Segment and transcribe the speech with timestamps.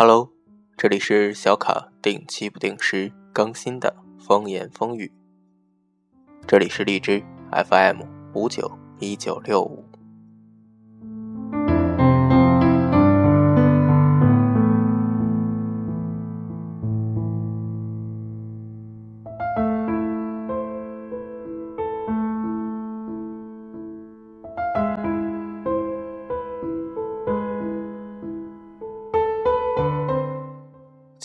[0.00, 0.30] Hello，
[0.76, 5.10] 这里是小卡定期不定时更新的风言风语。
[6.46, 7.20] 这里是荔枝
[7.50, 9.87] FM 五九一九六五。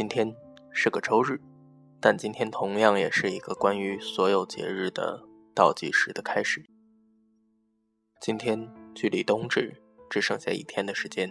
[0.00, 0.34] 今天
[0.72, 1.38] 是个周日，
[2.00, 5.22] 但今天同样也是一个关于所有节日的
[5.54, 6.64] 倒计时的开始。
[8.18, 9.76] 今天距离冬至
[10.08, 11.30] 只剩下一天的时间，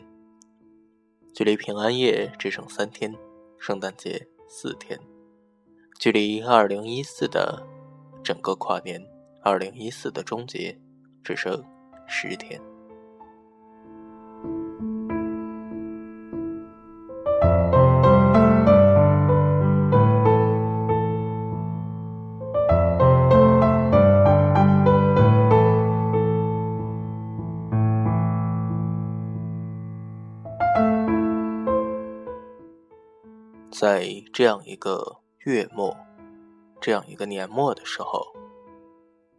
[1.34, 3.12] 距离平安夜只剩三天，
[3.58, 5.00] 圣诞节四天，
[5.98, 7.66] 距离二零一四的
[8.24, 9.04] 整个跨年，
[9.42, 10.80] 二零一四的终结
[11.24, 11.66] 只剩
[12.06, 12.62] 十天。
[33.80, 35.96] 在这样一个月末，
[36.82, 38.36] 这样一个年末的时候，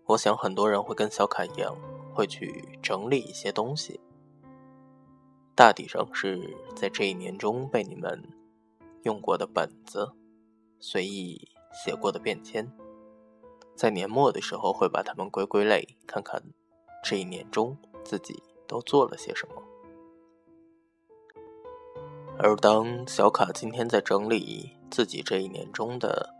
[0.06, 1.76] 我想很多人会跟小凯一样，
[2.14, 4.00] 会去整理一些东西。
[5.54, 8.32] 大抵上是在这一年中被你们
[9.02, 10.10] 用过的本子、
[10.78, 11.46] 随意
[11.84, 12.72] 写过的便签，
[13.76, 16.42] 在年末的时候会把它们归归类，看看
[17.04, 19.62] 这一年中自己都做了些什么。
[22.42, 26.34] 而当小卡今天在整理自己这一年中的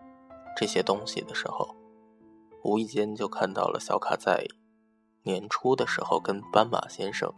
[0.57, 1.77] 这些东西的时候，
[2.65, 4.47] 无意间就看到了小卡在
[5.25, 7.31] 年初的时候跟斑马先生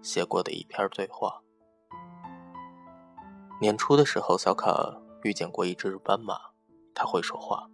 [0.00, 1.42] 写过的一篇对话。
[3.60, 6.38] 年初的时候，小卡遇见过一只斑马，
[6.94, 7.68] 它会说话。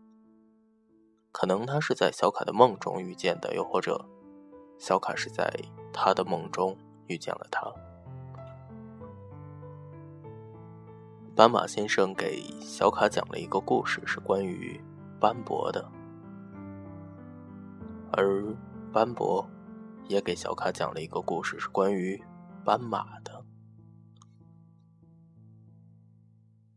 [1.30, 4.04] 可能他是在小卡的梦中遇见的，又或者
[4.76, 5.54] 小卡是在
[5.92, 7.72] 他的梦中遇见了他。
[11.36, 14.80] 斑马先生给小卡讲了一个故事，是关于
[15.18, 15.90] 斑驳的，
[18.12, 18.54] 而
[18.92, 19.44] 斑驳
[20.06, 22.22] 也给小卡讲了一个故事，是关于
[22.64, 23.44] 斑马的。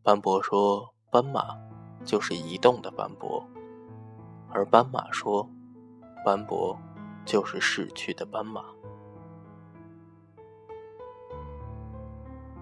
[0.01, 1.55] 斑驳说：“斑马
[2.03, 3.45] 就是移动的斑驳。”
[4.49, 5.47] 而斑马说
[6.25, 6.75] ：“斑驳
[7.25, 8.63] 就是逝去的斑马。”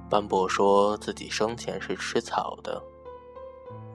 [0.07, 2.81] 斑驳说自己生前是吃草的，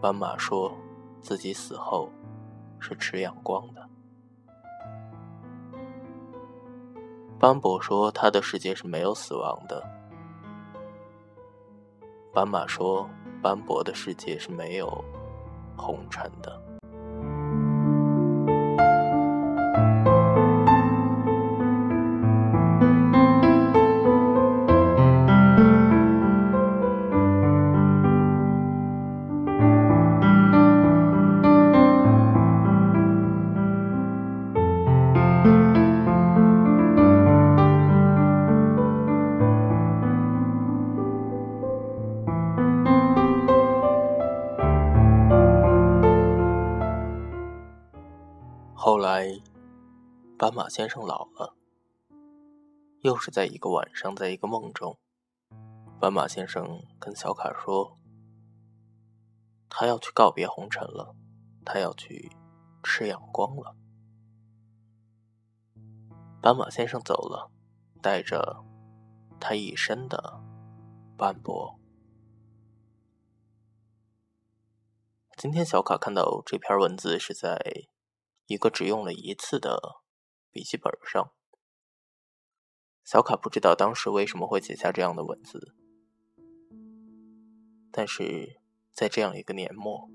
[0.00, 0.72] 斑马说
[1.20, 2.10] 自己死后
[2.78, 3.88] 是吃阳光的。
[7.38, 9.82] 斑驳说他的世界是没有死亡的，
[12.34, 13.08] 斑马说
[13.40, 15.02] 斑驳的世界是没有
[15.76, 16.60] 红尘的。
[49.20, 49.38] 来，
[50.38, 51.54] 斑马先生老了，
[53.02, 54.98] 又是在一个晚上，在一个梦中，
[56.00, 57.98] 斑马先生跟小卡说
[59.68, 61.14] ：“他要去告别红尘了，
[61.66, 62.34] 他要去
[62.82, 63.76] 吃阳光了。”
[66.40, 67.50] 斑马先生走了，
[68.00, 68.64] 带着
[69.38, 70.40] 他一身的
[71.18, 71.78] 斑驳。
[75.36, 77.90] 今天小卡看到这篇文字是在。
[78.50, 80.00] 一个只用了一次的
[80.50, 81.30] 笔记本上，
[83.04, 85.72] 小卡不知道当时为什么会写下这样的文字，
[87.92, 88.58] 但是
[88.92, 90.10] 在这样一个年末，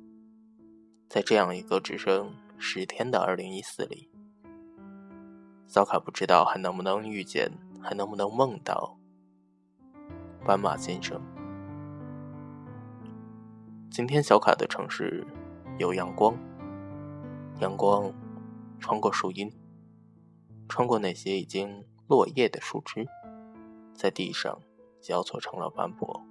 [1.08, 4.12] 在这样一个只剩十天的二零一四里，
[5.66, 7.50] 小卡不知道还能不能遇见，
[7.82, 8.98] 还能不能梦到
[10.46, 11.22] 斑马先生。
[13.90, 15.26] 今天小卡的城市
[15.80, 16.38] 有阳光，
[17.62, 18.14] 阳光。
[18.86, 19.52] 穿过树荫
[20.70, 23.08] 穿过那些已经落叶的树枝
[23.96, 24.62] 在地上
[25.02, 26.22] 交错成了斑驳。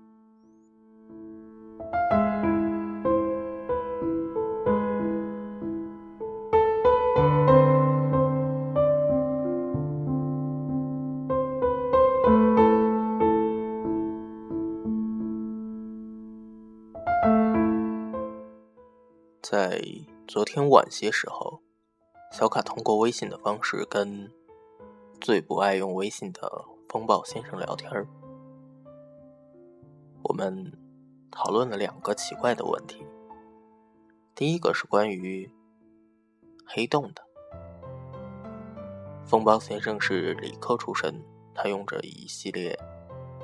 [19.42, 19.82] 在
[20.28, 21.63] 昨天晚些时候
[22.34, 24.28] 小卡通过微信的方式跟
[25.20, 27.88] 最不爱用微信的风暴先生聊天。
[30.20, 30.72] 我们
[31.30, 33.06] 讨论了两个奇怪的问题。
[34.34, 35.48] 第一个是关于
[36.66, 37.22] 黑洞的。
[39.24, 41.22] 风暴先生是理科出身，
[41.54, 42.76] 他用着一系列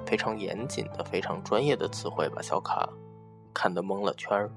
[0.04, 2.92] 非常严谨的、非常专业的词汇，把小卡
[3.54, 4.50] 看得蒙了圈儿。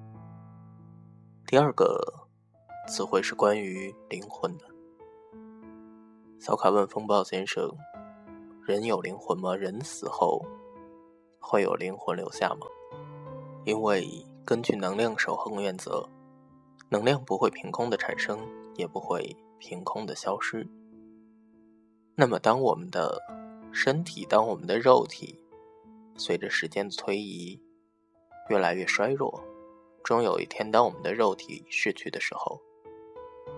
[1.45, 2.23] 第二个
[2.85, 4.65] 词汇是关于灵魂的。
[6.38, 7.71] 小卡问风暴先生
[8.68, 9.56] ：“人有灵魂吗？
[9.56, 10.45] 人死后
[11.39, 12.68] 会有灵魂留下吗？”
[13.65, 14.06] 因为
[14.44, 16.06] 根据能量守恒原则，
[16.89, 18.38] 能量不会凭空的产生，
[18.75, 20.68] 也不会凭空的消失。
[22.15, 23.18] 那么，当我们的
[23.71, 25.39] 身体，当我们的肉体
[26.18, 27.57] 随着时间的推移
[28.50, 29.41] 越来越衰弱，
[30.03, 32.62] 终有一天，当我们的肉体逝去的时候，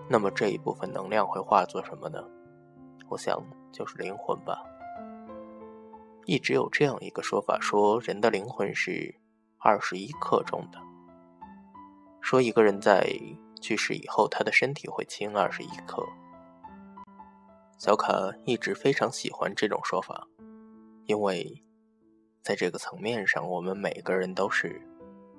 [0.08, 2.22] 那么这一部分能量会化作什么呢？
[3.08, 3.40] 我想，
[3.72, 4.62] 就是灵魂吧。
[6.24, 9.14] 一直有这样一个说法，说人的灵魂是
[9.58, 10.78] 二十一克重的。
[12.20, 13.08] 说一个人在
[13.60, 16.04] 去世以后，他的身体会轻二十一克。
[17.78, 18.12] 小卡
[18.44, 20.26] 一直非常喜欢这种说法，
[21.04, 21.62] 因为
[22.42, 24.80] 在这个层面上，我们每个人都是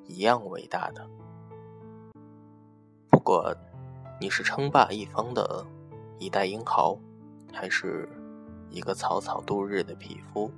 [0.06, 1.06] 一样伟大的。
[3.10, 3.58] 不管
[4.20, 5.64] 你是称霸一方的
[6.18, 6.98] 一代英豪，
[7.54, 8.10] 还是
[8.72, 10.52] 一个草草度日的匹夫，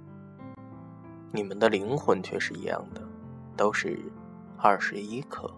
[1.34, 3.02] 你们的灵魂却是一样的，
[3.58, 4.00] 都是
[4.58, 5.54] 二十一克。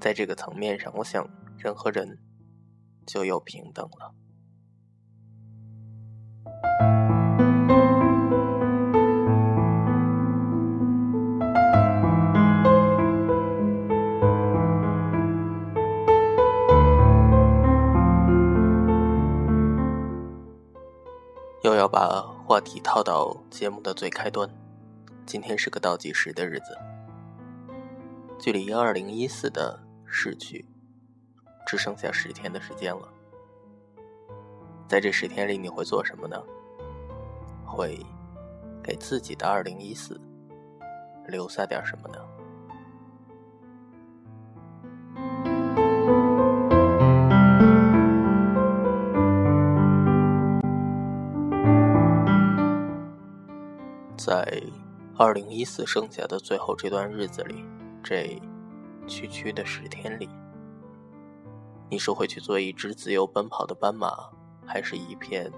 [0.00, 1.28] 在这个层面上，我想
[1.58, 2.16] 人和人
[3.04, 4.14] 就又平等了。
[21.90, 24.48] 把话题套到节目的最开端。
[25.26, 26.78] 今天是个倒计时的日子，
[28.38, 29.76] 距离二零一四的
[30.06, 30.64] 逝去
[31.66, 33.08] 只剩下十天的时间了。
[34.86, 36.40] 在这十天里，你会做什么呢？
[37.66, 37.98] 会
[38.82, 40.20] 给自己的二零一四
[41.26, 42.19] 留下点什么呢？
[54.30, 54.62] 在
[55.18, 57.64] 二零一四剩下的最后这段日子里，
[58.00, 58.40] 这
[59.08, 60.28] 区区的十天里，
[61.90, 64.30] 你是会去做一只自由奔跑的斑马，
[64.64, 65.50] 还是一片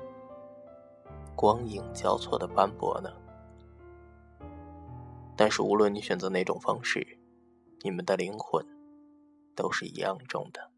[1.37, 3.11] 光影交错的斑驳呢？
[5.37, 7.19] 但是无论你选择哪种方式，
[7.83, 8.65] 你们的灵魂
[9.55, 10.72] 都是一样重的。